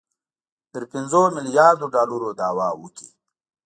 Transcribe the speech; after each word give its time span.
تر 0.73 0.83
پنځو 0.91 1.21
میلیاردو 1.35 1.85
ډالرو 1.95 2.29
دعوه 2.39 2.67
وکړي 2.81 3.09